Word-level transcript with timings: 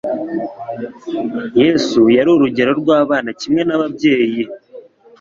Yesu 1.61 2.01
yari 2.15 2.29
urugero 2.31 2.71
rw'abana 2.81 3.29
kimwe 3.39 3.61
n'ababyeyi. 3.65 4.43